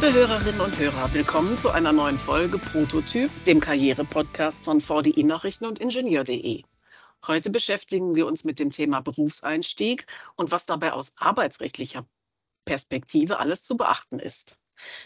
[0.00, 5.66] Liebe Hörerinnen und Hörer, willkommen zu einer neuen Folge Prototyp, dem Karriere-Podcast von VDI Nachrichten
[5.66, 6.62] und Ingenieur.de.
[7.26, 10.06] Heute beschäftigen wir uns mit dem Thema Berufseinstieg
[10.36, 12.06] und was dabei aus arbeitsrechtlicher
[12.64, 14.56] Perspektive alles zu beachten ist.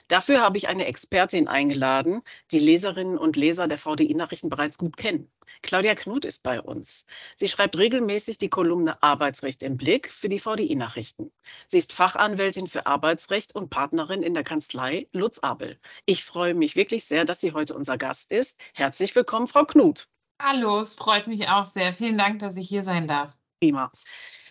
[0.09, 5.30] Dafür habe ich eine Expertin eingeladen, die Leserinnen und Leser der VDI-Nachrichten bereits gut kennen.
[5.62, 7.06] Claudia Knut ist bei uns.
[7.37, 11.32] Sie schreibt regelmäßig die Kolumne Arbeitsrecht im Blick für die VDI-Nachrichten.
[11.69, 15.79] Sie ist Fachanwältin für Arbeitsrecht und Partnerin in der Kanzlei Lutz Abel.
[16.07, 18.59] Ich freue mich wirklich sehr, dass sie heute unser Gast ist.
[18.74, 20.09] Herzlich willkommen, Frau Knut.
[20.41, 21.93] Hallo, es freut mich auch sehr.
[21.93, 23.37] Vielen Dank, dass ich hier sein darf.
[23.60, 23.93] Prima.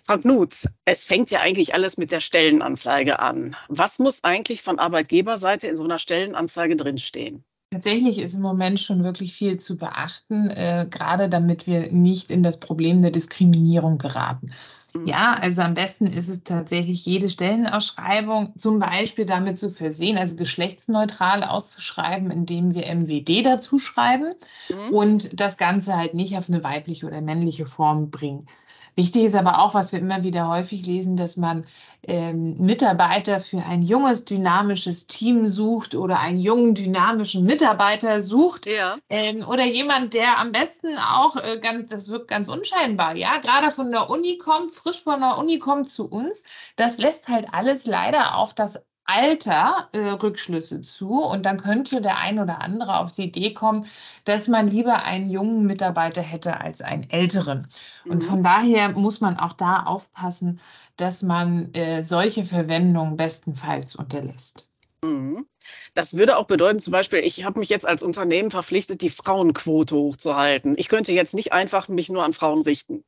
[0.06, 3.56] Frau Knut, es fängt ja eigentlich alles mit der Stellenanzeige an.
[3.70, 7.44] Was muss eigentlich von Arbeitgeberseite in so einer Stellenanzeige drinstehen?
[7.74, 12.44] Tatsächlich ist im Moment schon wirklich viel zu beachten, äh, gerade damit wir nicht in
[12.44, 14.52] das Problem der Diskriminierung geraten.
[14.94, 15.06] Mhm.
[15.06, 20.36] Ja, also am besten ist es tatsächlich, jede Stellenausschreibung zum Beispiel damit zu versehen, also
[20.36, 24.34] geschlechtsneutral auszuschreiben, indem wir MWD dazu schreiben
[24.68, 24.94] mhm.
[24.94, 28.48] und das Ganze halt nicht auf eine weibliche oder männliche Form bringen.
[28.96, 31.66] Wichtig ist aber auch, was wir immer wieder häufig lesen, dass man
[32.04, 38.66] ähm, Mitarbeiter für ein junges, dynamisches Team sucht oder einen jungen, dynamischen Mitarbeiter sucht.
[38.66, 38.98] Ja.
[39.10, 43.72] Ähm, oder jemand, der am besten auch äh, ganz, das wirkt ganz unscheinbar, ja, gerade
[43.72, 46.44] von der Uni kommt, frisch von der Uni kommt zu uns.
[46.76, 52.18] Das lässt halt alles leider auf das Alter äh, Rückschlüsse zu und dann könnte der
[52.18, 53.86] ein oder andere auf die Idee kommen,
[54.26, 57.68] dass man lieber einen jungen Mitarbeiter hätte als einen älteren.
[58.06, 58.12] Mhm.
[58.12, 60.60] Und von daher muss man auch da aufpassen,
[60.98, 64.70] dass man äh, solche Verwendungen bestenfalls unterlässt.
[65.04, 65.48] Mhm.
[65.94, 69.96] Das würde auch bedeuten, zum Beispiel, ich habe mich jetzt als Unternehmen verpflichtet, die Frauenquote
[69.96, 70.76] hochzuhalten.
[70.78, 73.04] Ich könnte jetzt nicht einfach mich nur an Frauen richten.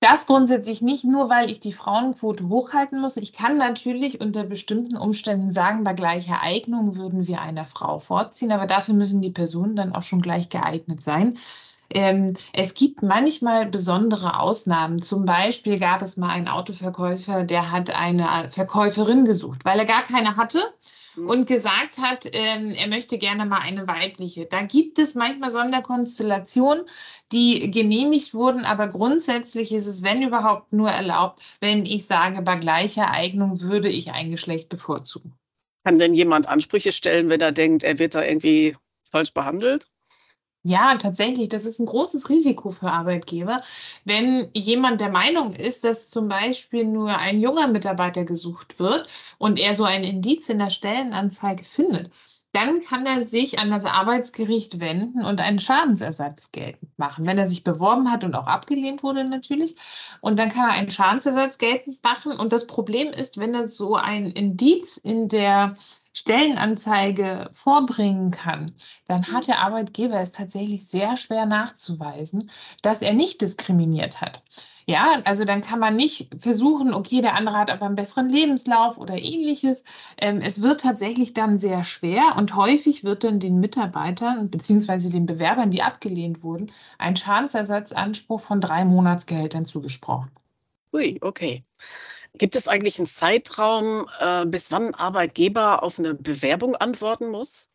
[0.00, 3.16] Das grundsätzlich nicht nur, weil ich die Frauenquote hochhalten muss.
[3.16, 8.52] Ich kann natürlich unter bestimmten Umständen sagen, bei gleicher Eignung würden wir einer Frau vorziehen,
[8.52, 11.38] aber dafür müssen die Personen dann auch schon gleich geeignet sein.
[11.88, 15.00] Ähm, es gibt manchmal besondere Ausnahmen.
[15.00, 20.02] Zum Beispiel gab es mal einen Autoverkäufer, der hat eine Verkäuferin gesucht, weil er gar
[20.02, 20.62] keine hatte.
[21.16, 24.46] Und gesagt hat, ähm, er möchte gerne mal eine weibliche.
[24.46, 26.84] Da gibt es manchmal Sonderkonstellationen,
[27.32, 32.56] die genehmigt wurden, aber grundsätzlich ist es, wenn überhaupt, nur erlaubt, wenn ich sage, bei
[32.56, 35.34] gleicher Eignung würde ich ein Geschlecht bevorzugen.
[35.84, 38.76] Kann denn jemand Ansprüche stellen, wenn er denkt, er wird da irgendwie
[39.10, 39.86] falsch behandelt?
[40.68, 43.60] Ja, tatsächlich, das ist ein großes Risiko für Arbeitgeber.
[44.04, 49.06] Wenn jemand der Meinung ist, dass zum Beispiel nur ein junger Mitarbeiter gesucht wird
[49.38, 52.10] und er so ein Indiz in der Stellenanzeige findet,
[52.50, 57.46] dann kann er sich an das Arbeitsgericht wenden und einen Schadensersatz geltend machen, wenn er
[57.46, 59.76] sich beworben hat und auch abgelehnt wurde natürlich.
[60.20, 62.32] Und dann kann er einen Schadensersatz geltend machen.
[62.32, 65.74] Und das Problem ist, wenn er so ein Indiz in der
[66.16, 68.72] Stellenanzeige vorbringen kann,
[69.06, 72.50] dann hat der Arbeitgeber es tatsächlich sehr schwer nachzuweisen,
[72.80, 74.42] dass er nicht diskriminiert hat.
[74.88, 78.96] Ja, also dann kann man nicht versuchen, okay, der andere hat aber einen besseren Lebenslauf
[78.96, 79.84] oder ähnliches.
[80.16, 85.26] Ähm, es wird tatsächlich dann sehr schwer und häufig wird dann den Mitarbeitern beziehungsweise den
[85.26, 90.30] Bewerbern, die abgelehnt wurden, ein Schadensersatzanspruch von drei Monatsgehältern zugesprochen.
[90.94, 91.64] Ui, okay.
[92.38, 97.68] Gibt es eigentlich einen Zeitraum, äh, bis wann ein Arbeitgeber auf eine Bewerbung antworten muss?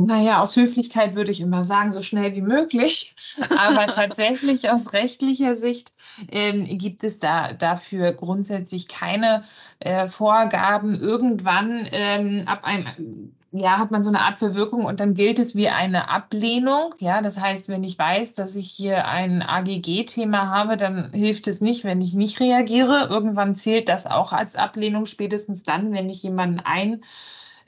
[0.00, 3.14] Naja, aus Höflichkeit würde ich immer sagen, so schnell wie möglich.
[3.56, 5.92] Aber tatsächlich aus rechtlicher Sicht
[6.30, 9.44] ähm, gibt es da dafür grundsätzlich keine
[9.78, 11.00] äh, Vorgaben.
[11.00, 15.54] Irgendwann ähm, ab einem ja, hat man so eine Art Verwirkung und dann gilt es
[15.54, 16.92] wie eine Ablehnung.
[16.98, 21.60] Ja, das heißt, wenn ich weiß, dass ich hier ein AGG-Thema habe, dann hilft es
[21.60, 23.06] nicht, wenn ich nicht reagiere.
[23.08, 26.60] Irgendwann zählt das auch als Ablehnung, spätestens dann, wenn ich jemanden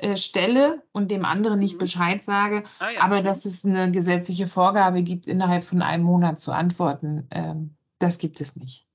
[0.01, 1.79] einstelle und dem anderen nicht mhm.
[1.79, 2.65] Bescheid sage.
[2.81, 3.01] Ah, ja.
[3.03, 8.19] Aber dass es eine gesetzliche Vorgabe gibt, innerhalb von einem Monat zu antworten, ähm, das
[8.19, 8.87] gibt es nicht.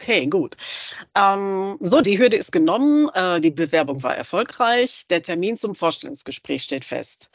[0.00, 0.56] Okay, gut.
[1.16, 6.62] Ähm, so, die Hürde ist genommen, äh, die Bewerbung war erfolgreich, der Termin zum Vorstellungsgespräch
[6.62, 7.30] steht fest.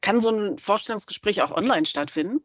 [0.00, 2.40] Kann so ein Vorstellungsgespräch auch online stattfinden?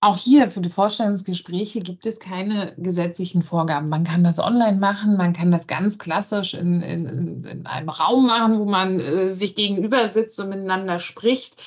[0.00, 3.88] Auch hier für die Vorstellungsgespräche gibt es keine gesetzlichen Vorgaben.
[3.88, 8.28] Man kann das online machen, man kann das ganz klassisch in, in, in einem Raum
[8.28, 11.60] machen, wo man äh, sich gegenüber sitzt und miteinander spricht.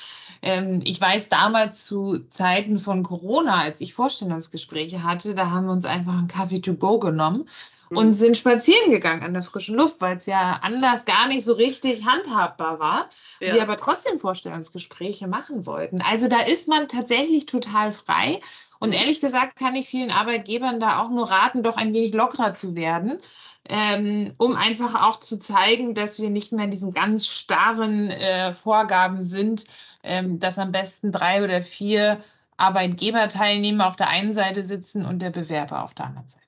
[0.44, 5.72] Ähm, ich weiß damals zu Zeiten von Corona, als ich Vorstellungsgespräche hatte, da haben wir
[5.72, 7.46] uns einfach einen Kaffee to go genommen
[7.88, 7.96] mhm.
[7.96, 11.54] und sind spazieren gegangen an der frischen Luft, weil es ja anders gar nicht so
[11.54, 13.08] richtig handhabbar war.
[13.40, 13.54] Ja.
[13.54, 16.02] Wir aber trotzdem Vorstellungsgespräche machen wollten.
[16.02, 18.38] Also da ist man tatsächlich total frei.
[18.78, 22.52] Und ehrlich gesagt kann ich vielen Arbeitgebern da auch nur raten, doch ein wenig lockerer
[22.52, 23.18] zu werden.
[23.66, 28.52] Ähm, um einfach auch zu zeigen, dass wir nicht mehr in diesen ganz starren äh,
[28.52, 29.64] Vorgaben sind,
[30.02, 32.22] ähm, dass am besten drei oder vier
[32.56, 36.44] Arbeitgeberteilnehmer auf der einen Seite sitzen und der Bewerber auf der anderen Seite.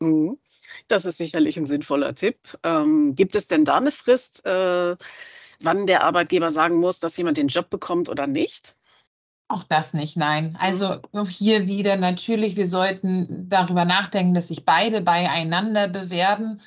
[0.00, 0.38] Mhm.
[0.88, 2.36] Das ist sicherlich ein sinnvoller Tipp.
[2.62, 4.96] Ähm, gibt es denn da eine Frist, äh,
[5.60, 8.76] wann der Arbeitgeber sagen muss, dass jemand den Job bekommt oder nicht?
[9.48, 10.56] Auch das nicht, nein.
[10.60, 10.96] Also
[11.26, 16.60] hier wieder natürlich, wir sollten darüber nachdenken, dass sich beide beieinander bewerben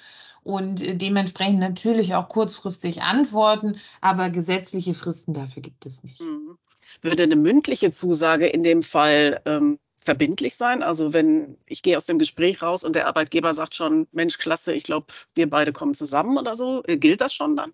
[0.44, 6.22] und dementsprechend natürlich auch kurzfristig antworten, aber gesetzliche Fristen dafür gibt es nicht.
[6.22, 6.58] Mhm.
[7.02, 10.82] Würde eine mündliche Zusage in dem Fall ähm, verbindlich sein?
[10.82, 14.74] Also wenn ich gehe aus dem Gespräch raus und der Arbeitgeber sagt schon, Mensch, klasse,
[14.74, 17.74] ich glaube, wir beide kommen zusammen oder so, äh, gilt das schon dann?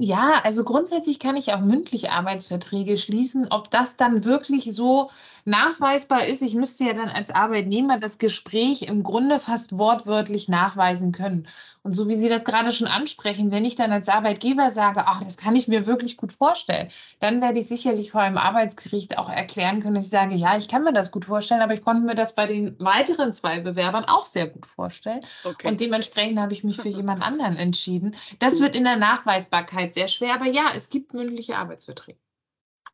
[0.00, 3.48] Ja, also grundsätzlich kann ich auch mündlich Arbeitsverträge schließen.
[3.50, 5.10] Ob das dann wirklich so
[5.44, 11.10] nachweisbar ist, ich müsste ja dann als Arbeitnehmer das Gespräch im Grunde fast wortwörtlich nachweisen
[11.10, 11.48] können.
[11.82, 15.24] Und so wie Sie das gerade schon ansprechen, wenn ich dann als Arbeitgeber sage, ach,
[15.24, 19.28] das kann ich mir wirklich gut vorstellen, dann werde ich sicherlich vor einem Arbeitsgericht auch
[19.28, 22.02] erklären können, dass ich sage, ja, ich kann mir das gut vorstellen, aber ich konnte
[22.02, 25.22] mir das bei den weiteren zwei Bewerbern auch sehr gut vorstellen.
[25.42, 25.66] Okay.
[25.66, 28.14] Und dementsprechend habe ich mich für jemand anderen entschieden.
[28.38, 32.18] Das wird in der Nachweisbarkeit Arbeit sehr schwer, aber ja, es gibt mündliche Arbeitsverträge.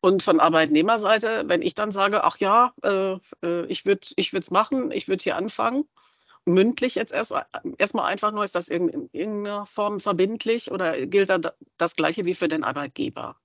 [0.01, 4.91] Und von Arbeitnehmerseite, wenn ich dann sage, ach ja, äh, äh ich würde es machen,
[4.91, 5.85] ich würde hier anfangen,
[6.45, 7.45] mündlich jetzt erstmal
[7.77, 11.39] erst einfach nur, ist das in, in irgendeiner Form verbindlich oder gilt da
[11.77, 13.35] das Gleiche wie für den Arbeitgeber?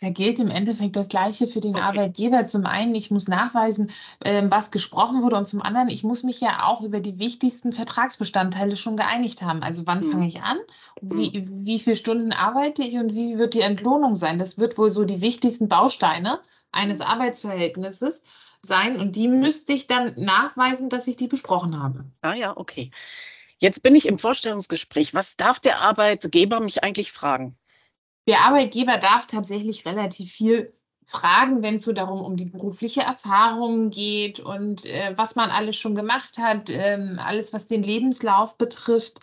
[0.00, 1.84] Da gilt im Endeffekt das Gleiche für den okay.
[1.84, 2.46] Arbeitgeber.
[2.46, 3.90] Zum einen, ich muss nachweisen,
[4.24, 7.72] ähm, was gesprochen wurde und zum anderen, ich muss mich ja auch über die wichtigsten
[7.72, 9.62] Vertragsbestandteile schon geeinigt haben.
[9.62, 10.10] Also wann mhm.
[10.10, 10.56] fange ich an,
[11.02, 11.66] wie, mhm.
[11.66, 14.38] wie viele Stunden arbeite ich und wie wird die Entlohnung sein?
[14.38, 16.40] Das wird wohl so die wichtigsten Bausteine
[16.72, 17.04] eines mhm.
[17.04, 18.24] Arbeitsverhältnisses
[18.62, 22.04] sein und die müsste ich dann nachweisen, dass ich die besprochen habe.
[22.22, 22.90] Ah ja, okay.
[23.58, 25.12] Jetzt bin ich im Vorstellungsgespräch.
[25.12, 27.58] Was darf der Arbeitgeber mich eigentlich fragen?
[28.28, 30.72] Der Arbeitgeber darf tatsächlich relativ viel
[31.10, 35.76] fragen, wenn es so darum um die berufliche Erfahrung geht und äh, was man alles
[35.76, 39.20] schon gemacht hat, ähm, alles, was den Lebenslauf betrifft.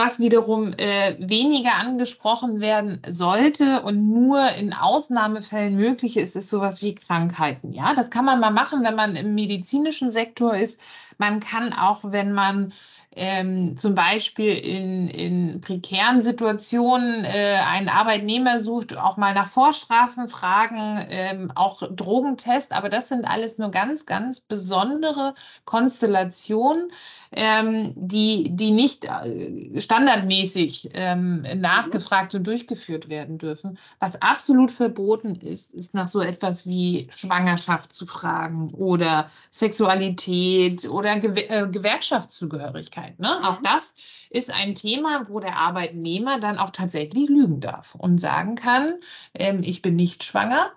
[0.00, 6.82] Was wiederum äh, weniger angesprochen werden sollte und nur in Ausnahmefällen möglich ist, ist sowas
[6.82, 7.72] wie Krankheiten.
[7.72, 10.80] Ja, das kann man mal machen, wenn man im medizinischen Sektor ist.
[11.18, 12.72] Man kann auch, wenn man
[13.18, 20.28] ähm, zum Beispiel in, in prekären Situationen äh, einen Arbeitnehmer sucht, auch mal nach Vorstrafen
[20.28, 25.34] fragen, ähm, auch Drogentest, aber das sind alles nur ganz, ganz besondere
[25.64, 26.90] Konstellationen,
[27.32, 33.78] ähm, die, die nicht äh, standardmäßig ähm, nachgefragt und durchgeführt werden dürfen.
[33.98, 41.18] Was absolut verboten ist, ist nach so etwas wie Schwangerschaft zu fragen oder Sexualität oder
[41.18, 43.07] Gewer äh, Gewerkschaftszugehörigkeit.
[43.18, 43.36] Ne?
[43.38, 43.44] Mhm.
[43.44, 43.94] Auch das
[44.30, 49.00] ist ein Thema, wo der Arbeitnehmer dann auch tatsächlich lügen darf und sagen kann,
[49.34, 50.72] ähm, ich bin nicht schwanger,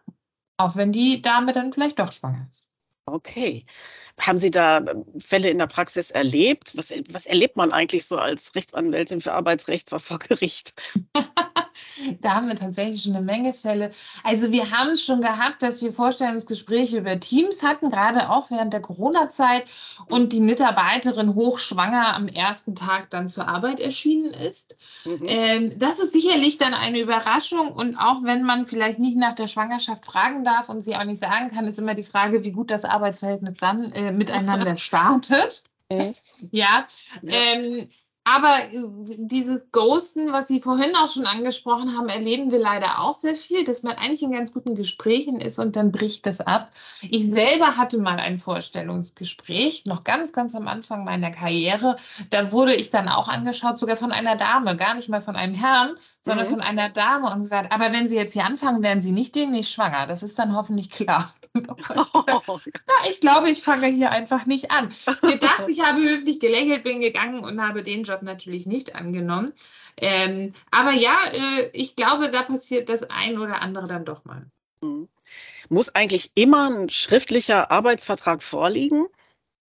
[0.58, 2.70] auch wenn die Dame dann vielleicht doch schwanger ist.
[3.06, 3.66] Okay.
[4.20, 6.76] Haben Sie da ähm, Fälle in der Praxis erlebt?
[6.76, 10.74] Was, was erlebt man eigentlich so als Rechtsanwältin für Arbeitsrecht vor Gericht?
[12.22, 13.92] da haben wir tatsächlich schon eine Menge Fälle.
[14.24, 18.74] Also wir haben es schon gehabt, dass wir Vorstellungsgespräche über Teams hatten, gerade auch während
[18.74, 19.66] der Corona-Zeit
[20.08, 24.78] und die Mitarbeiterin hochschwanger am ersten Tag dann zur Arbeit erschienen ist.
[25.06, 25.26] Mhm.
[25.26, 29.48] Ähm, das ist sicherlich dann eine Überraschung und auch wenn man vielleicht nicht nach der
[29.48, 32.72] Schwangerschaft fragen darf und sie auch nicht sagen kann, ist immer die Frage, wie gut
[32.72, 35.64] das Arbeitsverhältnis dann äh, miteinander startet.
[35.92, 36.16] Mhm.
[36.52, 36.88] Ja,
[37.22, 37.34] ja.
[37.34, 37.90] Ähm,
[38.24, 38.84] aber äh,
[39.18, 43.64] dieses Ghosten, was Sie vorhin auch schon angesprochen haben, erleben wir leider auch sehr viel,
[43.64, 46.70] dass man eigentlich in ganz guten Gesprächen ist und dann bricht das ab.
[47.02, 51.96] Ich selber hatte mal ein Vorstellungsgespräch, noch ganz, ganz am Anfang meiner Karriere.
[52.30, 55.56] Da wurde ich dann auch angeschaut, sogar von einer Dame, gar nicht mal von einem
[55.56, 56.52] Herrn, sondern mhm.
[56.52, 59.72] von einer Dame und gesagt, aber wenn Sie jetzt hier anfangen, werden Sie nicht demnächst
[59.72, 60.06] schwanger.
[60.06, 61.34] Das ist dann hoffentlich klar.
[61.56, 64.94] Ja, ich glaube, ich fange hier einfach nicht an.
[65.22, 69.52] Gedacht, ich habe höflich gelächelt, bin gegangen und habe den Job natürlich nicht angenommen.
[69.98, 74.46] Ähm, aber ja, äh, ich glaube, da passiert das ein oder andere dann doch mal.
[74.82, 75.10] Mhm.
[75.70, 79.08] Muss eigentlich immer ein schriftlicher Arbeitsvertrag vorliegen?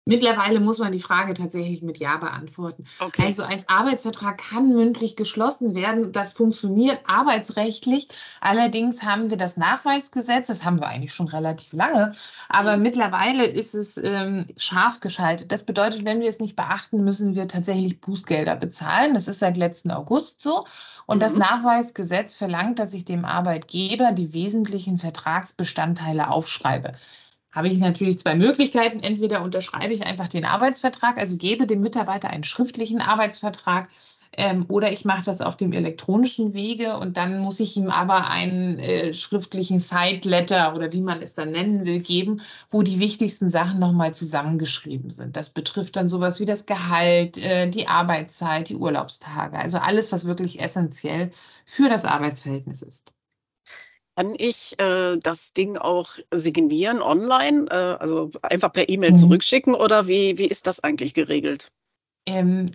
[0.08, 2.86] Mittlerweile muss man die Frage tatsächlich mit Ja beantworten.
[3.00, 3.24] Okay.
[3.26, 6.14] Also ein Arbeitsvertrag kann mündlich geschlossen werden.
[6.14, 8.08] Das funktioniert arbeitsrechtlich.
[8.40, 12.14] Allerdings haben wir das Nachweisgesetz, das haben wir eigentlich schon relativ lange,
[12.48, 12.84] aber mhm.
[12.84, 15.52] mittlerweile ist es ähm, scharf geschaltet.
[15.52, 19.14] Das bedeutet, wenn wir es nicht beachten, müssen wir tatsächlich Bußgelder bezahlen.
[19.14, 20.64] Das ist seit letzten August so.
[21.06, 21.22] Und mhm.
[21.22, 26.94] das Nachweisgesetz verlangt, dass ich dem Arbeitgeber die wesentlichen Vertragsbestandteile aufschreibe.
[27.51, 29.00] Habe ich natürlich zwei Möglichkeiten.
[29.00, 33.89] Entweder unterschreibe ich einfach den Arbeitsvertrag, also gebe dem Mitarbeiter einen schriftlichen Arbeitsvertrag,
[34.38, 38.30] ähm, oder ich mache das auf dem elektronischen Wege und dann muss ich ihm aber
[38.30, 43.50] einen äh, schriftlichen Side-Letter oder wie man es dann nennen will, geben, wo die wichtigsten
[43.50, 45.36] Sachen nochmal zusammengeschrieben sind.
[45.36, 50.25] Das betrifft dann sowas wie das Gehalt, äh, die Arbeitszeit, die Urlaubstage, also alles, was
[50.25, 51.32] wirklich essentiell
[51.66, 53.13] für das Arbeitsverhältnis ist.
[54.18, 59.18] Kann ich äh, das Ding auch signieren online, äh, also einfach per E-Mail mhm.
[59.18, 61.72] zurückschicken oder wie, wie ist das eigentlich geregelt?
[62.26, 62.72] Ähm,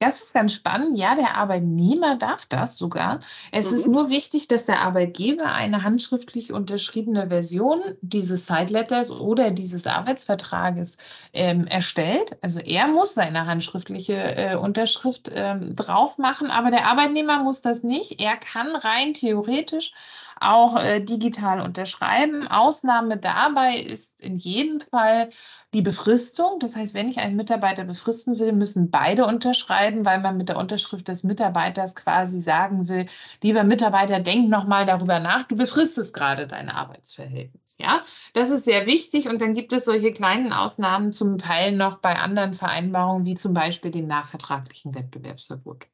[0.00, 0.98] das ist ganz spannend.
[0.98, 3.20] Ja, der Arbeitnehmer darf das sogar.
[3.52, 3.76] Es mhm.
[3.76, 9.86] ist nur wichtig, dass der Arbeitgeber eine handschriftlich unterschriebene Version dieses Side Letters oder dieses
[9.86, 10.96] Arbeitsvertrages
[11.34, 12.38] ähm, erstellt.
[12.40, 17.82] Also er muss seine handschriftliche äh, Unterschrift ähm, drauf machen, aber der Arbeitnehmer muss das
[17.82, 18.20] nicht.
[18.20, 19.92] Er kann rein theoretisch
[20.40, 22.48] auch äh, digital unterschreiben.
[22.48, 25.28] Ausnahme dabei ist in jedem Fall
[25.74, 26.58] die Befristung.
[26.58, 30.56] Das heißt, wenn ich einen Mitarbeiter befristen will, müssen beide unterschreiben, weil man mit der
[30.56, 33.06] Unterschrift des Mitarbeiters quasi sagen will,
[33.42, 37.76] lieber Mitarbeiter, denk nochmal darüber nach, du befristest gerade dein Arbeitsverhältnis.
[37.78, 38.00] Ja,
[38.32, 39.28] das ist sehr wichtig.
[39.28, 43.54] Und dann gibt es solche kleinen Ausnahmen zum Teil noch bei anderen Vereinbarungen, wie zum
[43.54, 45.86] Beispiel dem nachvertraglichen Wettbewerbsverbot.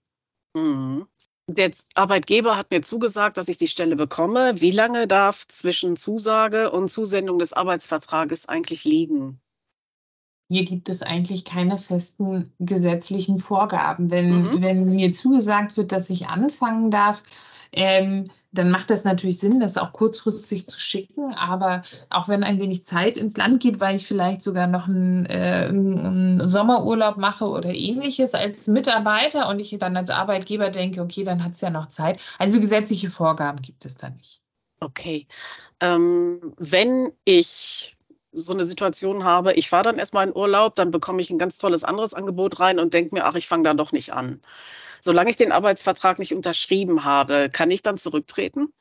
[0.54, 1.06] Mhm.
[1.48, 4.60] Der Arbeitgeber hat mir zugesagt, dass ich die Stelle bekomme.
[4.60, 9.40] Wie lange darf zwischen Zusage und Zusendung des Arbeitsvertrages eigentlich liegen?
[10.48, 14.10] Hier gibt es eigentlich keine festen gesetzlichen Vorgaben.
[14.10, 14.62] Wenn, mhm.
[14.62, 17.22] wenn mir zugesagt wird, dass ich anfangen darf,
[17.72, 21.34] ähm, dann macht das natürlich Sinn, das auch kurzfristig zu schicken.
[21.34, 25.26] Aber auch wenn ein wenig Zeit ins Land geht, weil ich vielleicht sogar noch einen,
[25.26, 31.24] äh, einen Sommerurlaub mache oder ähnliches als Mitarbeiter und ich dann als Arbeitgeber denke, okay,
[31.24, 32.20] dann hat es ja noch Zeit.
[32.38, 34.40] Also gesetzliche Vorgaben gibt es da nicht.
[34.80, 35.26] Okay.
[35.80, 37.95] Ähm, wenn ich
[38.36, 41.58] so eine Situation habe, ich fahre dann erstmal in Urlaub, dann bekomme ich ein ganz
[41.58, 44.40] tolles anderes Angebot rein und denke mir, ach, ich fange da doch nicht an.
[45.00, 48.72] Solange ich den Arbeitsvertrag nicht unterschrieben habe, kann ich dann zurücktreten?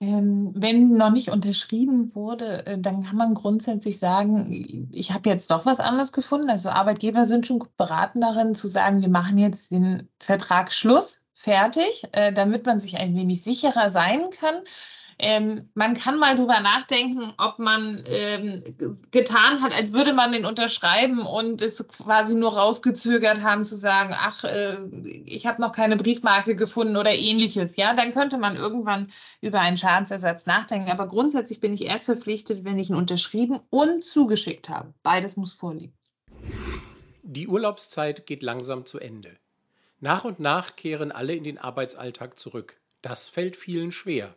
[0.00, 5.50] Ähm, wenn noch nicht unterschrieben wurde, äh, dann kann man grundsätzlich sagen, ich habe jetzt
[5.50, 6.50] doch was anderes gefunden.
[6.50, 12.04] Also Arbeitgeber sind schon beraten darin zu sagen, wir machen jetzt den Vertrag Schluss, fertig,
[12.12, 14.62] äh, damit man sich ein wenig sicherer sein kann.
[15.20, 18.62] Ähm, man kann mal drüber nachdenken, ob man ähm,
[19.10, 24.14] getan hat, als würde man den unterschreiben und es quasi nur rausgezögert haben zu sagen,
[24.16, 24.76] ach, äh,
[25.26, 27.76] ich habe noch keine Briefmarke gefunden oder ähnliches.
[27.76, 29.08] Ja, dann könnte man irgendwann
[29.40, 30.90] über einen Schadensersatz nachdenken.
[30.90, 34.94] Aber grundsätzlich bin ich erst verpflichtet, wenn ich ihn unterschrieben und zugeschickt habe.
[35.02, 35.92] Beides muss vorliegen.
[37.22, 39.36] Die Urlaubszeit geht langsam zu Ende.
[40.00, 42.80] Nach und nach kehren alle in den Arbeitsalltag zurück.
[43.02, 44.36] Das fällt vielen schwer.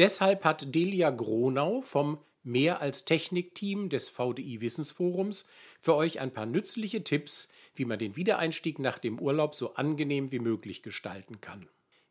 [0.00, 5.46] Deshalb hat Delia Gronau vom Mehr als Technik-Team des VDI Wissensforums
[5.78, 10.32] für euch ein paar nützliche Tipps, wie man den Wiedereinstieg nach dem Urlaub so angenehm
[10.32, 11.68] wie möglich gestalten kann.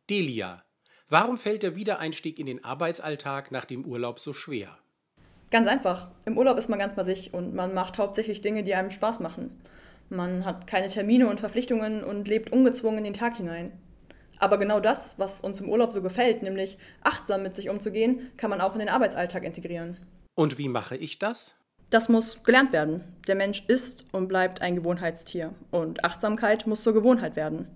[0.08, 0.64] Delia,
[1.10, 4.78] warum fällt der Wiedereinstieg in den Arbeitsalltag nach dem Urlaub so schwer?
[5.50, 6.12] Ganz einfach.
[6.26, 9.20] Im Urlaub ist man ganz bei sich und man macht hauptsächlich Dinge, die einem Spaß
[9.20, 9.64] machen.
[10.10, 13.72] Man hat keine Termine und Verpflichtungen und lebt ungezwungen in den Tag hinein.
[14.40, 18.50] Aber genau das, was uns im Urlaub so gefällt, nämlich achtsam mit sich umzugehen, kann
[18.50, 19.98] man auch in den Arbeitsalltag integrieren.
[20.36, 21.60] Und wie mache ich das?
[21.90, 23.04] Das muss gelernt werden.
[23.28, 25.54] Der Mensch ist und bleibt ein Gewohnheitstier.
[25.72, 27.68] Und Achtsamkeit muss zur Gewohnheit werden.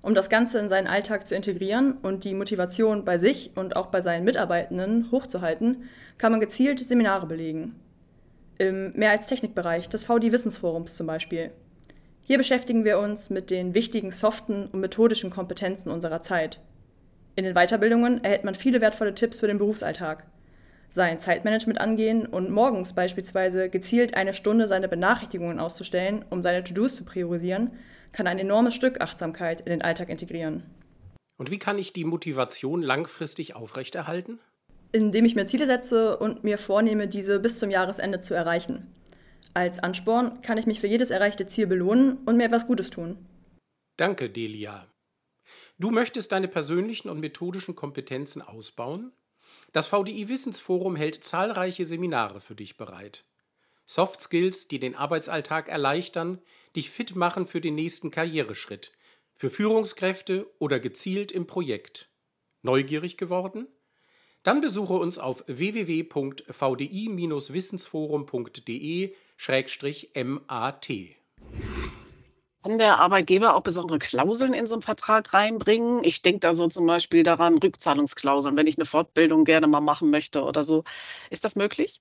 [0.00, 3.86] Um das Ganze in seinen Alltag zu integrieren und die Motivation bei sich und auch
[3.86, 5.84] bei seinen Mitarbeitenden hochzuhalten,
[6.16, 7.76] kann man gezielt Seminare belegen.
[8.58, 11.52] Im Mehr als Technikbereich des VD Wissensforums zum Beispiel.
[12.28, 16.60] Hier beschäftigen wir uns mit den wichtigen soften und methodischen Kompetenzen unserer Zeit.
[17.36, 20.26] In den Weiterbildungen erhält man viele wertvolle Tipps für den Berufsalltag.
[20.90, 26.96] Sein Zeitmanagement angehen und morgens beispielsweise gezielt eine Stunde seine Benachrichtigungen auszustellen, um seine To-Dos
[26.96, 27.70] zu priorisieren,
[28.12, 30.64] kann ein enormes Stück Achtsamkeit in den Alltag integrieren.
[31.38, 34.38] Und wie kann ich die Motivation langfristig aufrechterhalten?
[34.92, 38.86] Indem ich mir Ziele setze und mir vornehme, diese bis zum Jahresende zu erreichen.
[39.54, 43.16] Als Ansporn kann ich mich für jedes erreichte Ziel belohnen und mir etwas Gutes tun.
[43.96, 44.86] Danke, Delia.
[45.78, 49.12] Du möchtest deine persönlichen und methodischen Kompetenzen ausbauen?
[49.72, 53.24] Das VDI Wissensforum hält zahlreiche Seminare für dich bereit.
[53.86, 56.42] Soft Skills, die den Arbeitsalltag erleichtern,
[56.76, 58.92] dich fit machen für den nächsten Karriereschritt,
[59.34, 62.10] für Führungskräfte oder gezielt im Projekt.
[62.62, 63.66] Neugierig geworden?
[64.42, 65.44] Dann besuche uns auf
[69.38, 70.88] www.vdi-wissensforum.de-mat.
[72.64, 76.02] Kann der Arbeitgeber auch besondere Klauseln in so einen Vertrag reinbringen?
[76.02, 80.10] Ich denke da so zum Beispiel daran, Rückzahlungsklauseln, wenn ich eine Fortbildung gerne mal machen
[80.10, 80.82] möchte oder so.
[81.30, 82.00] Ist das möglich?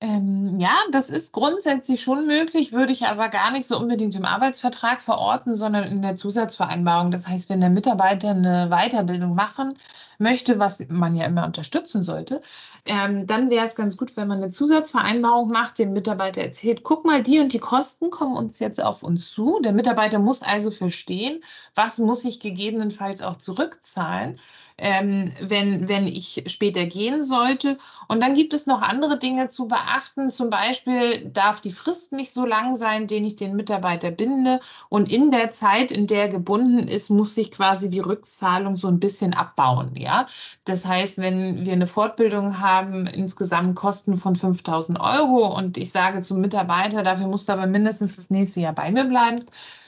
[0.00, 4.26] Ähm, ja, das ist grundsätzlich schon möglich, würde ich aber gar nicht so unbedingt im
[4.26, 7.10] Arbeitsvertrag verorten, sondern in der Zusatzvereinbarung.
[7.10, 9.72] Das heißt, wenn der Mitarbeiter eine Weiterbildung machen
[10.18, 12.40] möchte, was man ja immer unterstützen sollte,
[12.86, 17.04] ähm, dann wäre es ganz gut, wenn man eine Zusatzvereinbarung macht, dem Mitarbeiter erzählt, guck
[17.04, 19.60] mal, die und die Kosten kommen uns jetzt auf uns zu.
[19.62, 21.40] Der Mitarbeiter muss also verstehen,
[21.74, 24.38] was muss ich gegebenenfalls auch zurückzahlen
[24.78, 27.78] ähm, wenn, wenn ich später gehen sollte.
[28.08, 30.30] Und dann gibt es noch andere Dinge zu beachten.
[30.30, 34.60] Zum Beispiel darf die Frist nicht so lang sein, den ich den Mitarbeiter binde.
[34.88, 38.88] Und in der Zeit, in der er gebunden ist, muss sich quasi die Rückzahlung so
[38.88, 39.92] ein bisschen abbauen.
[40.06, 40.26] Ja,
[40.64, 46.22] das heißt, wenn wir eine Fortbildung haben, insgesamt Kosten von 5000 Euro und ich sage
[46.22, 49.44] zum Mitarbeiter, dafür muss er aber mindestens das nächste Jahr bei mir bleiben,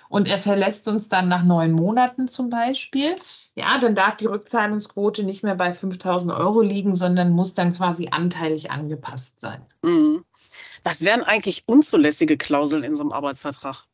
[0.09, 3.15] und er verlässt uns dann nach neun Monaten zum Beispiel,
[3.55, 8.09] ja, dann darf die Rückzahlungsquote nicht mehr bei 5000 Euro liegen, sondern muss dann quasi
[8.11, 9.61] anteilig angepasst sein.
[9.83, 10.25] Mhm.
[10.83, 13.85] Was wären eigentlich unzulässige Klauseln in so einem Arbeitsvertrag?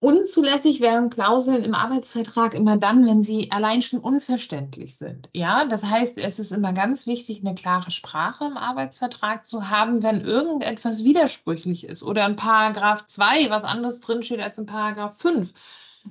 [0.00, 5.28] Unzulässig wären Klauseln im Arbeitsvertrag immer dann, wenn sie allein schon unverständlich sind.
[5.34, 10.04] Ja, das heißt, es ist immer ganz wichtig, eine klare Sprache im Arbeitsvertrag zu haben,
[10.04, 15.52] wenn irgendetwas widersprüchlich ist oder in Paragraph 2 was anderes drinsteht als in Paragraph 5.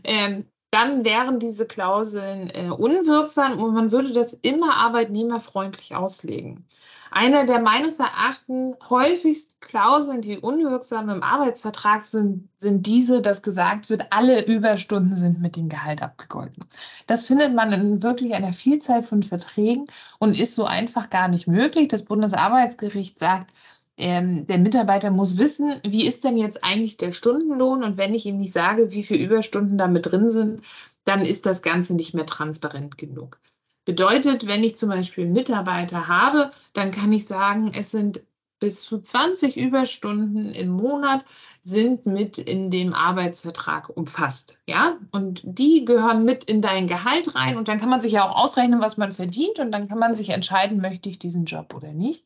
[0.04, 0.46] Ähm,
[0.78, 6.68] dann wären diese Klauseln äh, unwirksam und man würde das immer arbeitnehmerfreundlich auslegen.
[7.10, 13.90] Eine der meines Erachtens häufigsten Klauseln, die unwirksam im Arbeitsvertrag sind, sind diese, dass gesagt
[13.90, 16.66] wird, alle Überstunden sind mit dem Gehalt abgegolten.
[17.08, 19.86] Das findet man in wirklich einer Vielzahl von Verträgen
[20.20, 21.88] und ist so einfach gar nicht möglich.
[21.88, 23.52] Das Bundesarbeitsgericht sagt,
[23.98, 28.26] ähm, der Mitarbeiter muss wissen, wie ist denn jetzt eigentlich der Stundenlohn und wenn ich
[28.26, 30.62] ihm nicht sage, wie viele Überstunden da mit drin sind,
[31.04, 33.40] dann ist das Ganze nicht mehr transparent genug.
[33.86, 38.22] Bedeutet, wenn ich zum Beispiel Mitarbeiter habe, dann kann ich sagen, es sind
[38.60, 41.24] bis zu 20 Überstunden im Monat
[41.62, 44.60] sind mit in dem Arbeitsvertrag umfasst.
[44.68, 48.28] Ja, und die gehören mit in dein Gehalt rein und dann kann man sich ja
[48.28, 51.74] auch ausrechnen, was man verdient und dann kann man sich entscheiden, möchte ich diesen Job
[51.76, 52.26] oder nicht.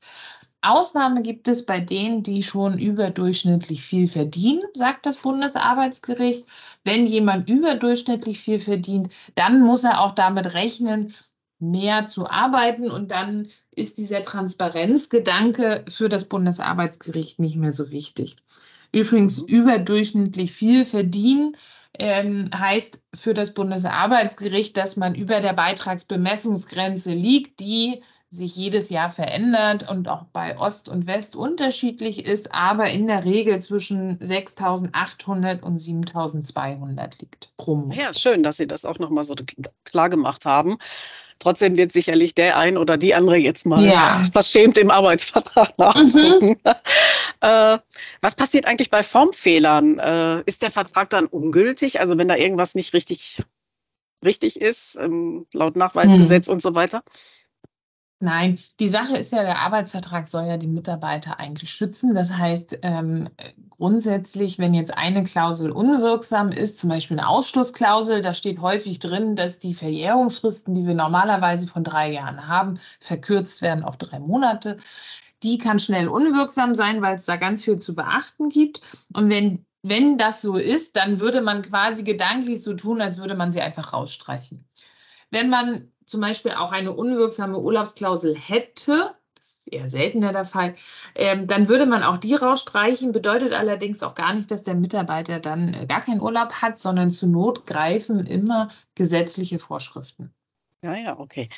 [0.62, 6.46] Ausnahme gibt es bei denen, die schon überdurchschnittlich viel verdienen, sagt das Bundesarbeitsgericht.
[6.84, 11.14] Wenn jemand überdurchschnittlich viel verdient, dann muss er auch damit rechnen,
[11.60, 18.38] mehr zu arbeiten und dann ist dieser Transparenzgedanke für das Bundesarbeitsgericht nicht mehr so wichtig.
[18.92, 19.48] Übrigens, mhm.
[19.48, 21.56] überdurchschnittlich viel verdienen
[21.98, 29.10] ähm, heißt für das Bundesarbeitsgericht, dass man über der Beitragsbemessungsgrenze liegt, die sich jedes Jahr
[29.10, 35.62] verändert und auch bei Ost und West unterschiedlich ist, aber in der Regel zwischen 6.800
[35.62, 37.98] und 7.200 liegt pro Monat.
[37.98, 39.36] Ja, schön, dass Sie das auch nochmal so
[39.84, 40.78] klar gemacht haben.
[41.40, 44.26] Trotzdem wird sicherlich der ein oder die andere jetzt mal ja.
[44.32, 46.50] verschämt im Arbeitsvertrag nachgucken.
[46.50, 46.58] Mhm.
[47.42, 47.80] äh,
[48.22, 50.00] was passiert eigentlich bei Formfehlern?
[50.00, 52.00] Äh, ist der Vertrag dann ungültig?
[52.00, 53.42] Also wenn da irgendwas nicht richtig,
[54.24, 56.54] richtig ist, ähm, laut Nachweisgesetz mhm.
[56.54, 57.04] und so weiter?
[58.22, 62.14] Nein, die Sache ist ja, der Arbeitsvertrag soll ja die Mitarbeiter eigentlich schützen.
[62.14, 63.28] Das heißt, ähm,
[63.70, 69.36] grundsätzlich, wenn jetzt eine Klausel unwirksam ist, zum Beispiel eine Ausschlussklausel, da steht häufig drin,
[69.36, 74.78] dass die Verjährungsfristen, die wir normalerweise von drei Jahren haben, verkürzt werden auf drei Monate.
[75.42, 78.82] Die kann schnell unwirksam sein, weil es da ganz viel zu beachten gibt.
[79.14, 83.34] Und wenn wenn das so ist, dann würde man quasi gedanklich so tun, als würde
[83.34, 84.64] man sie einfach rausstreichen.
[85.32, 90.76] Wenn man zum Beispiel auch eine unwirksame Urlaubsklausel hätte, das ist eher seltener der Fall,
[91.16, 93.14] ähm, dann würde man auch die rausstreichen.
[93.14, 97.10] Bedeutet allerdings auch gar nicht, dass der Mitarbeiter dann äh, gar keinen Urlaub hat, sondern
[97.12, 100.34] zu Not greifen immer gesetzliche Vorschriften.
[100.84, 101.50] Ja, ja, okay.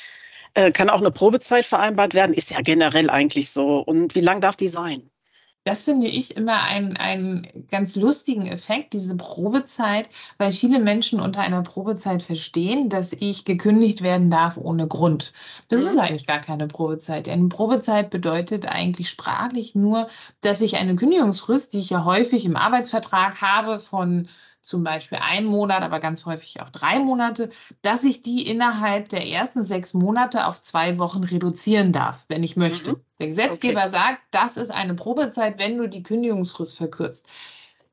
[0.54, 3.80] Äh, kann auch eine Probezeit vereinbart werden, ist ja generell eigentlich so.
[3.80, 5.10] Und wie lang darf die sein?
[5.64, 11.40] Das finde ich immer einen, einen ganz lustigen Effekt, diese Probezeit, weil viele Menschen unter
[11.40, 15.32] einer Probezeit verstehen, dass ich gekündigt werden darf ohne Grund.
[15.68, 15.88] Das mhm.
[15.88, 17.30] ist eigentlich gar keine Probezeit.
[17.30, 20.06] Eine Probezeit bedeutet eigentlich sprachlich nur,
[20.42, 24.28] dass ich eine Kündigungsfrist, die ich ja häufig im Arbeitsvertrag habe, von
[24.64, 27.50] zum Beispiel einen Monat, aber ganz häufig auch drei Monate,
[27.82, 32.56] dass ich die innerhalb der ersten sechs Monate auf zwei Wochen reduzieren darf, wenn ich
[32.56, 32.92] möchte.
[32.92, 33.00] Mhm.
[33.20, 33.90] Der Gesetzgeber okay.
[33.90, 37.28] sagt, das ist eine Probezeit, wenn du die Kündigungsfrist verkürzt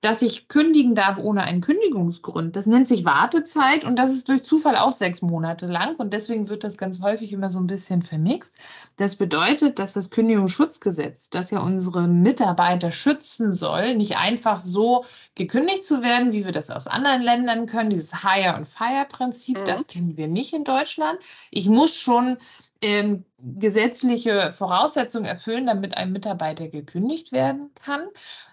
[0.01, 2.55] dass ich kündigen darf ohne einen Kündigungsgrund.
[2.55, 6.49] Das nennt sich Wartezeit und das ist durch Zufall auch sechs Monate lang und deswegen
[6.49, 8.57] wird das ganz häufig immer so ein bisschen vermixt.
[8.97, 15.85] Das bedeutet, dass das Kündigungsschutzgesetz, das ja unsere Mitarbeiter schützen soll, nicht einfach so gekündigt
[15.85, 17.91] zu werden, wie wir das aus anderen Ländern können.
[17.91, 19.65] Dieses Hire- und Fire-Prinzip, mhm.
[19.65, 21.19] das kennen wir nicht in Deutschland.
[21.51, 22.37] Ich muss schon
[22.81, 28.07] ähm, gesetzliche Voraussetzungen erfüllen, damit ein Mitarbeiter gekündigt werden kann.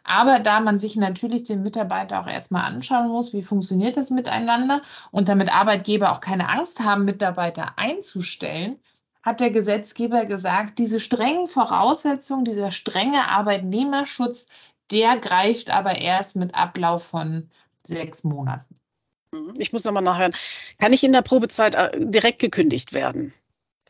[0.04, 4.82] Aber da man sich natürlich den Mitarbeiter auch erstmal anschauen muss, wie funktioniert das miteinander
[5.10, 8.78] und damit Arbeitgeber auch keine Angst haben, Mitarbeiter einzustellen,
[9.22, 14.48] hat der Gesetzgeber gesagt, diese strengen Voraussetzungen, dieser strenge Arbeitnehmerschutz,
[14.90, 17.50] der greift aber erst mit Ablauf von
[17.84, 18.76] sechs Monaten.
[19.58, 20.34] Ich muss nochmal nachhören.
[20.78, 23.34] Kann ich in der Probezeit äh, direkt gekündigt werden?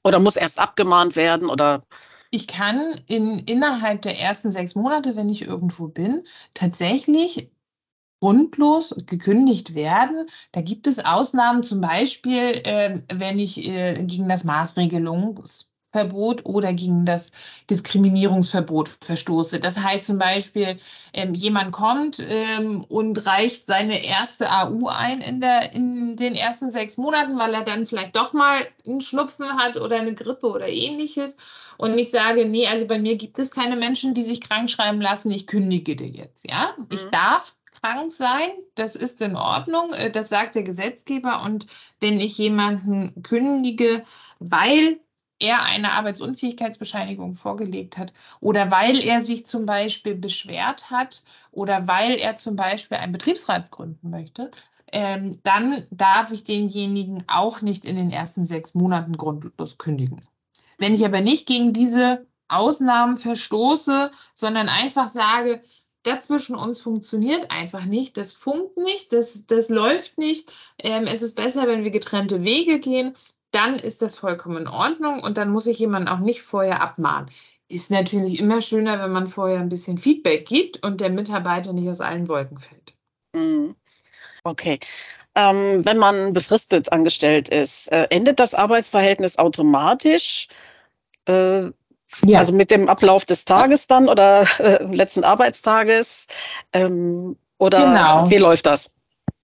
[0.05, 1.51] Oder muss erst abgemahnt werden?
[1.51, 1.83] Oder
[2.31, 7.51] ich kann in, innerhalb der ersten sechs Monate, wenn ich irgendwo bin, tatsächlich
[8.21, 10.27] grundlos gekündigt werden.
[10.53, 16.73] Da gibt es Ausnahmen, zum Beispiel, äh, wenn ich äh, gegen das Maßregelungs Verbot oder
[16.73, 17.33] gegen das
[17.71, 19.59] Diskriminierungsverbot verstoße.
[19.59, 20.79] Das heißt zum Beispiel,
[21.13, 26.71] ähm, jemand kommt ähm, und reicht seine erste AU ein in, der, in den ersten
[26.71, 30.69] sechs Monaten, weil er dann vielleicht doch mal einen Schnupfen hat oder eine Grippe oder
[30.69, 31.37] ähnliches.
[31.79, 35.01] Und ich sage, nee, also bei mir gibt es keine Menschen, die sich krank schreiben
[35.01, 36.49] lassen, ich kündige dir jetzt.
[36.49, 36.89] Ja, mhm.
[36.93, 41.43] ich darf krank sein, das ist in Ordnung, äh, das sagt der Gesetzgeber.
[41.43, 41.67] Und
[42.01, 44.03] wenn ich jemanden kündige,
[44.39, 44.99] weil
[45.39, 51.23] er eine Arbeitsunfähigkeitsbescheinigung vorgelegt hat oder weil er sich zum Beispiel beschwert hat
[51.53, 54.51] oder weil er zum Beispiel einen Betriebsrat gründen möchte,
[54.93, 60.21] ähm, dann darf ich denjenigen auch nicht in den ersten sechs Monaten grundlos kündigen.
[60.79, 65.63] Wenn ich aber nicht gegen diese Ausnahmen verstoße, sondern einfach sage,
[66.05, 71.35] dazwischen uns funktioniert einfach nicht, das funkt nicht, das, das läuft nicht, ähm, es ist
[71.35, 73.15] besser, wenn wir getrennte Wege gehen,
[73.51, 77.31] dann ist das vollkommen in Ordnung und dann muss ich jemanden auch nicht vorher abmahnen.
[77.69, 81.89] Ist natürlich immer schöner, wenn man vorher ein bisschen Feedback gibt und der Mitarbeiter nicht
[81.89, 82.95] aus allen Wolken fällt.
[83.35, 83.75] Mhm.
[84.45, 84.79] Okay.
[85.35, 90.49] Ähm, wenn man befristet angestellt ist, äh, endet das Arbeitsverhältnis automatisch?
[91.27, 91.71] Äh,
[92.25, 92.39] ja.
[92.39, 96.27] Also mit dem Ablauf des Tages dann oder äh, letzten Arbeitstages?
[96.73, 98.31] Ähm, oder genau.
[98.31, 98.91] wie läuft das?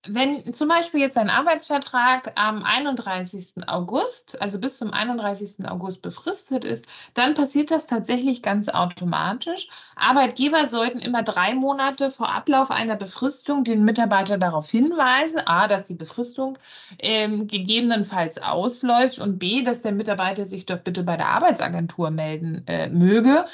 [0.06, 3.66] Wenn zum Beispiel jetzt ein Arbeitsvertrag am 31.
[3.66, 5.66] August, also bis zum 31.
[5.66, 9.68] August befristet ist, dann passiert das tatsächlich ganz automatisch.
[9.96, 15.86] Arbeitgeber sollten immer drei Monate vor Ablauf einer Befristung den Mitarbeiter darauf hinweisen, a, dass
[15.86, 16.58] die Befristung
[16.98, 22.62] ähm, gegebenenfalls ausläuft und b, dass der Mitarbeiter sich doch bitte bei der Arbeitsagentur melden
[22.66, 23.44] äh, möge.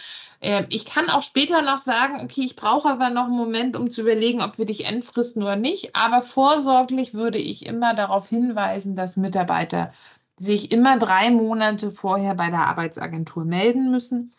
[0.41, 3.91] Ähm, ich kann auch später noch sagen, okay, ich brauche aber noch einen Moment, um
[3.91, 5.95] zu überlegen, ob wir dich entfristen oder nicht.
[5.95, 9.93] Aber vorsorglich würde ich immer darauf hinweisen, dass Mitarbeiter
[10.37, 14.33] sich immer drei Monate vorher bei der Arbeitsagentur melden müssen.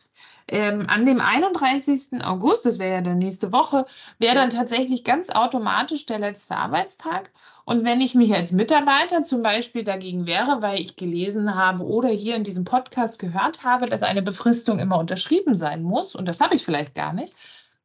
[0.51, 2.21] Ähm, an dem 31.
[2.25, 3.85] August, das wäre ja dann nächste Woche,
[4.19, 7.31] wäre dann tatsächlich ganz automatisch der letzte Arbeitstag.
[7.63, 12.09] Und wenn ich mich als Mitarbeiter zum Beispiel dagegen wehre, weil ich gelesen habe oder
[12.09, 16.41] hier in diesem Podcast gehört habe, dass eine Befristung immer unterschrieben sein muss, und das
[16.41, 17.33] habe ich vielleicht gar nicht,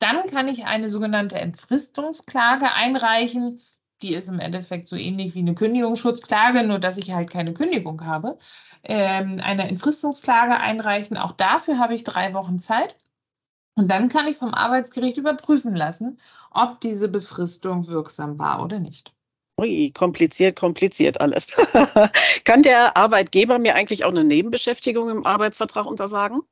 [0.00, 3.60] dann kann ich eine sogenannte Entfristungsklage einreichen.
[4.02, 8.04] Die ist im Endeffekt so ähnlich wie eine Kündigungsschutzklage, nur dass ich halt keine Kündigung
[8.04, 8.38] habe.
[8.82, 11.16] Ähm, eine Entfristungsklage einreichen.
[11.16, 12.96] Auch dafür habe ich drei Wochen Zeit.
[13.74, 16.18] Und dann kann ich vom Arbeitsgericht überprüfen lassen,
[16.50, 19.12] ob diese Befristung wirksam war oder nicht.
[19.58, 21.48] Ui, kompliziert, kompliziert alles.
[22.44, 26.42] Kann der Arbeitgeber mir eigentlich auch eine Nebenbeschäftigung im Arbeitsvertrag untersagen?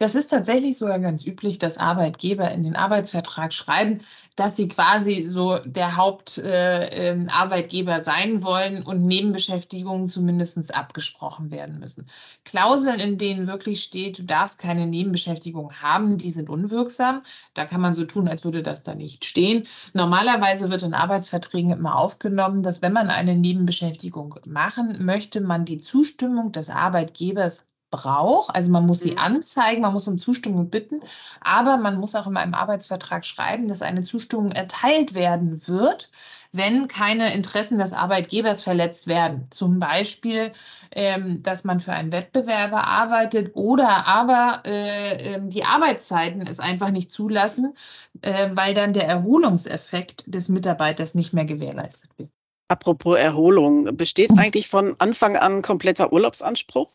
[0.00, 4.00] Das ist tatsächlich sogar ganz üblich, dass Arbeitgeber in den Arbeitsvertrag schreiben,
[4.34, 11.80] dass sie quasi so der Hauptarbeitgeber äh, ähm, sein wollen und Nebenbeschäftigungen zumindest abgesprochen werden
[11.80, 12.06] müssen.
[12.46, 17.20] Klauseln, in denen wirklich steht, du darfst keine Nebenbeschäftigung haben, die sind unwirksam.
[17.52, 19.66] Da kann man so tun, als würde das da nicht stehen.
[19.92, 25.76] Normalerweise wird in Arbeitsverträgen immer aufgenommen, dass wenn man eine Nebenbeschäftigung machen möchte, man die
[25.76, 28.54] Zustimmung des Arbeitgebers braucht.
[28.54, 29.18] Also man muss sie mhm.
[29.18, 31.00] anzeigen, man muss um Zustimmung bitten,
[31.40, 36.10] aber man muss auch in einem Arbeitsvertrag schreiben, dass eine Zustimmung erteilt werden wird,
[36.52, 39.46] wenn keine Interessen des Arbeitgebers verletzt werden.
[39.50, 40.52] Zum Beispiel,
[40.92, 46.90] ähm, dass man für einen Wettbewerber arbeitet oder aber äh, ähm, die Arbeitszeiten es einfach
[46.90, 47.74] nicht zulassen,
[48.22, 52.30] äh, weil dann der Erholungseffekt des Mitarbeiters nicht mehr gewährleistet wird.
[52.68, 56.92] Apropos Erholung, besteht eigentlich von Anfang an kompletter Urlaubsanspruch?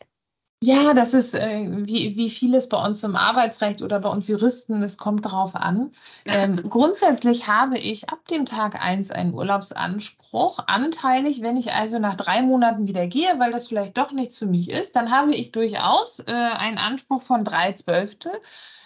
[0.62, 4.82] Ja, das ist äh, wie, wie vieles bei uns im Arbeitsrecht oder bei uns Juristen,
[4.82, 5.92] es kommt darauf an.
[6.24, 11.42] Ähm, grundsätzlich habe ich ab dem Tag eins einen Urlaubsanspruch, anteilig.
[11.42, 14.70] Wenn ich also nach drei Monaten wieder gehe, weil das vielleicht doch nichts für mich
[14.70, 18.30] ist, dann habe ich durchaus äh, einen Anspruch von drei Zwölfte.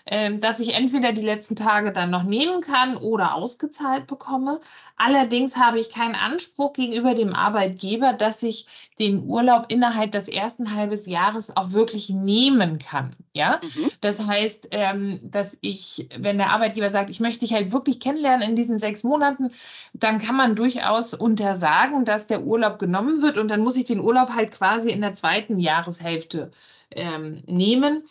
[0.06, 4.60] Ähm, dass ich entweder die letzten Tage dann noch nehmen kann oder ausgezahlt bekomme.
[4.96, 8.66] Allerdings habe ich keinen Anspruch gegenüber dem Arbeitgeber, dass ich
[8.98, 13.16] den Urlaub innerhalb des ersten halbes Jahres auch wirklich nehmen kann.
[13.32, 13.90] Ja, mhm.
[14.00, 18.48] das heißt, ähm, dass ich, wenn der Arbeitgeber sagt, ich möchte dich halt wirklich kennenlernen
[18.48, 19.50] in diesen sechs Monaten,
[19.94, 24.00] dann kann man durchaus untersagen, dass der Urlaub genommen wird und dann muss ich den
[24.00, 26.50] Urlaub halt quasi in der zweiten Jahreshälfte
[26.90, 28.02] ähm, nehmen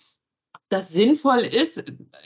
[0.70, 1.84] das sinnvoll ist,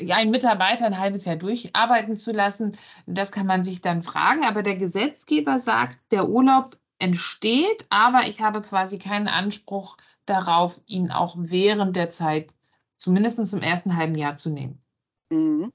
[0.09, 2.73] einen Mitarbeiter ein halbes Jahr durcharbeiten zu lassen,
[3.05, 4.43] das kann man sich dann fragen.
[4.43, 11.11] Aber der Gesetzgeber sagt, der Urlaub entsteht, aber ich habe quasi keinen Anspruch darauf, ihn
[11.11, 12.53] auch während der Zeit,
[12.97, 14.81] zumindest im ersten halben Jahr, zu nehmen.
[15.29, 15.71] Mhm.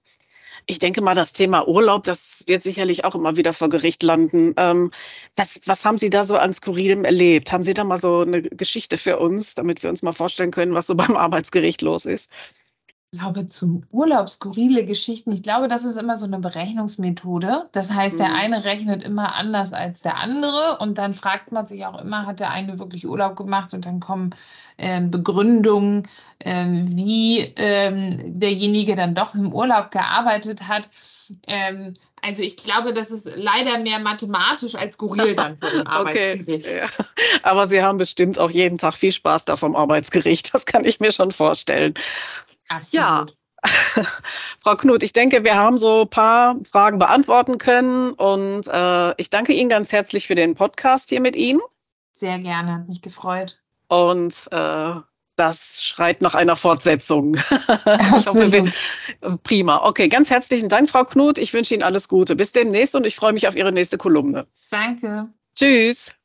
[0.66, 4.54] Ich denke mal, das Thema Urlaub, das wird sicherlich auch immer wieder vor Gericht landen.
[4.56, 4.90] Ähm,
[5.36, 7.52] was, was haben Sie da so an Skurrilem erlebt?
[7.52, 10.74] Haben Sie da mal so eine Geschichte für uns, damit wir uns mal vorstellen können,
[10.74, 12.30] was so beim Arbeitsgericht los ist?
[13.10, 15.32] Ich glaube, zum Urlaub skurrile Geschichten.
[15.32, 17.66] Ich glaube, das ist immer so eine Berechnungsmethode.
[17.72, 18.18] Das heißt, mhm.
[18.18, 22.26] der eine rechnet immer anders als der andere und dann fragt man sich auch immer,
[22.26, 24.34] hat der eine wirklich Urlaub gemacht und dann kommen
[24.76, 26.02] ähm, Begründungen,
[26.40, 30.90] ähm, wie ähm, derjenige dann doch im Urlaub gearbeitet hat.
[31.46, 36.66] Ähm, also ich glaube, das ist leider mehr mathematisch als skurril dann den Arbeitsgericht.
[36.66, 37.04] Okay, ja.
[37.42, 40.52] Aber Sie haben bestimmt auch jeden Tag viel Spaß da vom Arbeitsgericht.
[40.52, 41.94] Das kann ich mir schon vorstellen.
[42.68, 43.04] Absolut.
[43.04, 43.26] Ja.
[44.62, 49.30] Frau Knut, ich denke, wir haben so ein paar Fragen beantworten können und äh, ich
[49.30, 51.60] danke Ihnen ganz herzlich für den Podcast hier mit Ihnen.
[52.12, 53.60] Sehr gerne, hat mich gefreut.
[53.88, 54.94] Und äh,
[55.36, 57.36] das schreit nach einer Fortsetzung.
[57.84, 58.74] Absolut.
[59.20, 59.84] hoffe, prima.
[59.84, 61.38] Okay, ganz herzlichen Dank, Frau Knut.
[61.38, 62.36] Ich wünsche Ihnen alles Gute.
[62.36, 64.46] Bis demnächst und ich freue mich auf Ihre nächste Kolumne.
[64.70, 65.28] Danke.
[65.54, 66.17] Tschüss.